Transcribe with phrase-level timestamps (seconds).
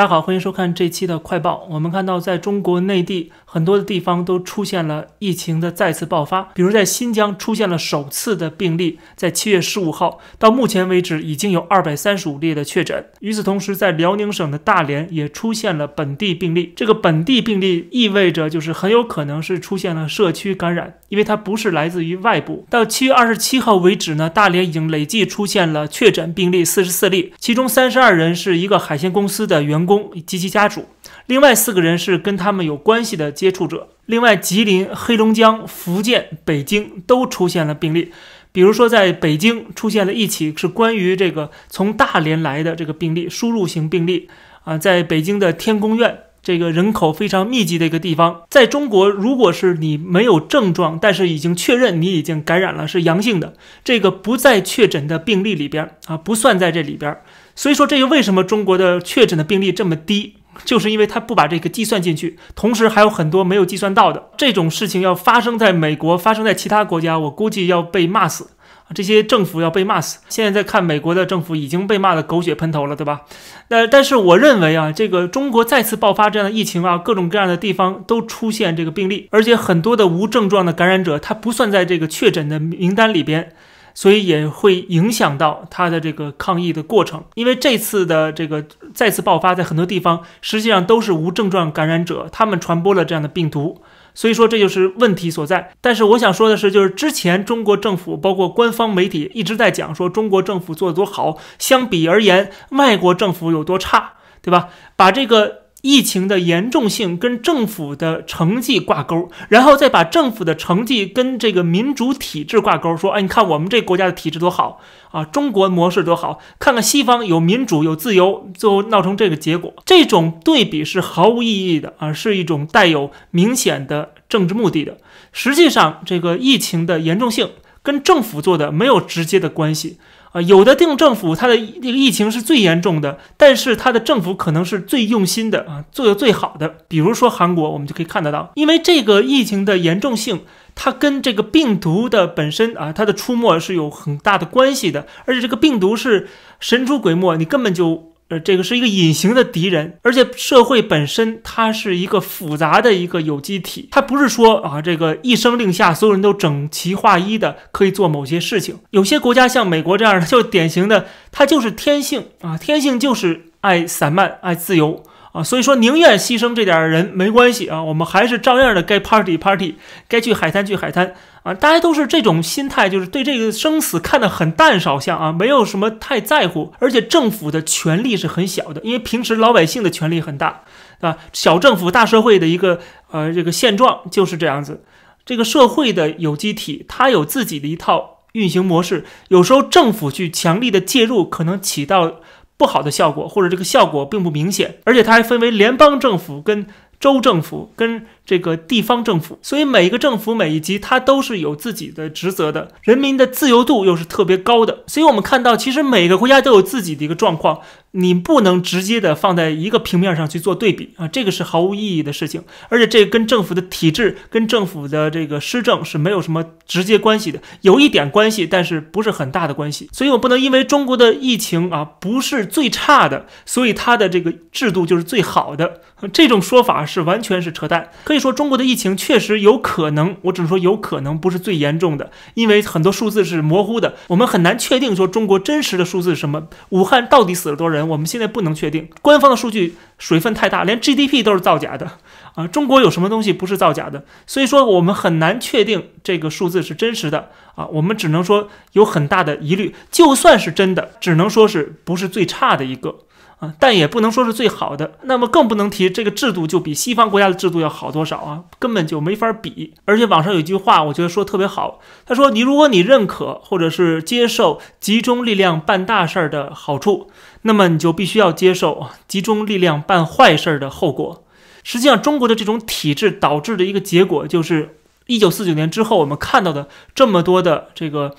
[0.00, 1.66] 大家好，欢迎收看这期的快报。
[1.68, 13.04] 我们看到，在中国内地很多的地方都出现了疫情的再次爆发，比如在新疆出现了首次的病例，在七月十五号，到目前为止已经有二百三十五例的确诊。
[13.20, 16.72] 与此同时，在辽宁省的大连也出现了本地病例。
[16.74, 22.64] 这个本地病例意味着就是很有可能是出现了社区感染，因为它不是来自于外部。
[22.70, 29.89] 到七月二十七号为止呢，大连已经累计出现了确诊病例四十四例，其中三十二人是一个海鲜公司的员。
[29.89, 30.86] 工工及其家属，
[31.26, 33.88] 另外四个人是跟他们有关系的接触者。
[34.06, 38.12] 另外，吉林、黑龙江、福建、北京都出现了病例。
[38.52, 44.28] 比如说，在北京出现了一起是关于这个从大连来的这个病例，输入型病例
[44.62, 46.16] 啊，在北京的天宫院
[46.50, 48.42] 这个人口非常密集的一个地方。
[48.50, 53.54] 在中国，如果是你没有症状，但是已经确认你已经感染了是阳性的，
[53.84, 57.16] 这个不在确诊的病例里边啊，不算在这里边。
[57.54, 64.30] 所以说，这就为什么中国的确诊的病例这么低，就是因为他不把这个计算进去，同时还有很多没有计算到的。
[64.36, 68.50] 这种事情要发生在美国，发生在其他国家，我估计要被骂死
[68.94, 70.18] 这些政府要被骂死。
[70.28, 73.22] 现在在看美国的政府已经被骂的狗血喷头了，对吧？
[73.68, 83.52] 那但是我认为啊，这个中国再次爆发这样的疫情啊，各种各样的地方都出现这个病例，而且很多的无症状的感染者，他不算在这个确诊的名单里边。
[83.92, 93.82] 所以也会影响到他的这个抗疫的过程，因为这次的这个再次爆发在很多地方，实际上都是无症状感染者，他们传播了这样的病毒，
[94.14, 95.72] 所以说这就是问题所在。
[95.80, 104.68] 但是我想说的是，就是之前中国政府包括官方媒体一直在讲说中国政府做的多好，相比而言，外国政府有多差，对吧？
[104.96, 105.60] 把这个。
[105.82, 124.98] 疫情的严重性跟政府的成绩挂钩，然后再把政府的成绩跟这个民主体制挂钩，说，哎，你看我们这国家的体制多好啊，中国模式多好，看看西方有民主有自由，最后闹成这个结果， 这种对比是毫无意义的啊，是一种带有明显的政治目的的。
[125.32, 127.50] 实际上，这个疫情的严重性
[127.82, 129.98] 跟政府做的没有直接的关系。
[130.32, 136.76] 啊，有的定政府它的这个疫情是最严重的，但是它的政府可能是最用心的啊，做的最好的。
[136.86, 140.42] 比如说韩国，我们就可以看得到，因为这个疫情的严重性，
[140.74, 146.28] 它跟这个病毒的本身啊，它的出没是有很大的关系的，而且这个病毒是
[146.60, 148.09] 神出鬼没，你根本就。
[148.30, 158.78] 呃，这个是一个隐形的敌人，而且社会本身它是一个复杂的一个有机体，它不是说啊，这个一声令下，所有人都整齐划一的可以做某些事情。
[158.90, 165.02] 有些国家像美国这样的，就典型的，它就是天性啊，天性就是爱散漫、爱自由。
[165.32, 169.76] 啊，所以说宁愿牺牲这点人没关系啊，我们还是照样的该 party party，
[170.08, 171.14] 该去海滩去海滩
[171.44, 180.62] 啊，大家都是这种心态，就是对这个生死看得很淡少像啊，没有什么太在乎，而且政府的权力是很小的，因为平时老百姓的权力很大，
[181.00, 181.18] 对吧？
[181.32, 182.80] 小政府大社会的一个
[183.12, 184.82] 呃这个现状就是这样子，
[185.24, 192.16] 这个社会的有机体它有自己的一套运行模式，有时候政府去强力的介入，可能起到。
[192.60, 196.66] 不好的效果，或者这个效果并不明显，而且它还分为联邦政府跟
[197.00, 198.06] 州政府跟。
[198.30, 207.58] 这个地方政府，所以每一个政府每一级它都是有自己的职责的，人民的自由度又是特别高的，所以我们看到，其实每个国家都有自己的一个状况，
[207.90, 225.80] 你不能直接的放在一个平面上去做对比啊，这个是毫无意义的事情，而且这跟政府的体制、跟政府的这个施政是没有什么直接关系的，有一点关系，但是不是很大的关系，所以我不能因为中国的疫情啊不是最差的，所以它的这个制度就是最好的，
[226.12, 228.19] 这种说法是完全是扯淡，可以。
[228.20, 236.46] 说中国的疫情确实有可能，我只能说有可能不是最严重的，因为很多数字是模糊的，我们很难确定说中国真实的数字是什么。
[236.68, 241.90] 武汉到底死了多少人，我们现在不能确定，官方的数据水分太大，连 GDP 都是造假的
[242.34, 242.46] 啊！
[242.46, 244.04] 中国有什么东西不是造假的？
[244.26, 247.66] 所以说我们很难确定这个数字是真实的啊！
[247.72, 252.98] 我们只能说有很大的疑虑，就算是真的，只能说是不是最差的一个。
[253.40, 259.72] 啊，但也不能说是最好的，那么更不能提这个制度就比西方国家的制度要好多少啊，根本就没法比。
[259.86, 267.10] 而且网上有一句话，我觉得说特别好，他说：“你如果你认可或者是接受集中力量办大事儿的好处，
[267.42, 271.24] 那么你就必须要接受集中力量办坏事儿的后果。”
[271.64, 274.76] 实际上，中国的这种体制导致的一个结果，就是
[275.06, 278.14] 一九四九年之后我们看到的这么多的这个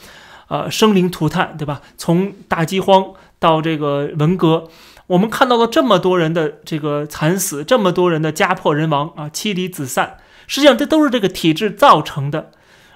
[0.48, 1.82] 呃生灵涂炭，对吧？
[1.98, 4.70] 从大饥荒到这个文革。
[5.08, 10.16] 我们看到了这么多人的这个惨死，这么多人的家破人亡啊，妻离子散，
[10.48, 12.52] 实际上这都是这个体制造成的。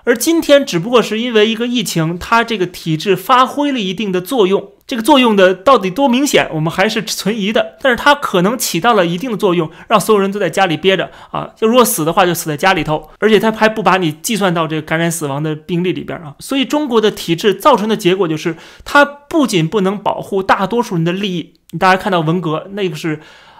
[0.05, 7.75] 而今天只不过是因为一个疫情，它这个体制发挥了一定的作用，这个作用的到底多明显，我们还是存疑的。
[7.81, 16.35] 但是它可能起到了一定的作用，让所有人都在家里憋着啊，就如果死的话就死在家里头，而且它还不把你计算到这个感染死亡的病例里边啊。
[16.39, 23.19] 所以中国的体制造成的结果就是，它不仅不能保护大多数人的利益，大家看到文革那个是，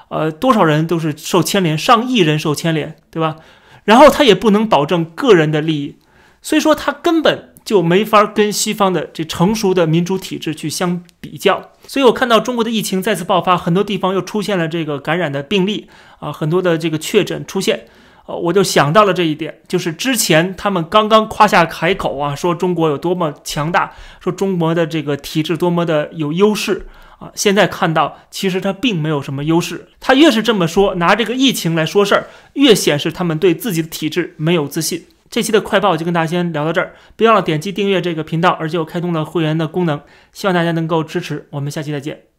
[0.10, 3.38] 呃，多少人都是受牵连，上亿人受牵连，对吧？
[3.83, 5.98] 然后它也不能保证个人的利益，
[6.44, 7.55] 所以说它根本。
[7.66, 15.88] 就没法跟西方的这成熟的民主体制去相比较，所以我看到中国的疫情再次爆发，很多地方又出现了这个感染的病例
[16.20, 17.88] 啊，很多的这个确诊出现，
[18.28, 26.86] 呃，我就想到了这一点，就是之前他们刚刚夸下海口啊，说中国有多么强大，说中国的这个体制多么的有优势
[27.18, 35.06] 啊，现在看到其实它并没有什么优势，他越是这么说，拿这个疫情来说事儿，越显示他们对自己的体制没有自信。
[35.30, 40.01] 这期的快报就跟大家先聊到这儿，别忘了点击订阅这个频道，而且我开通了会员的功能，
[40.31, 41.48] 希望大家能够支持。
[41.51, 42.35] 我们下期再见。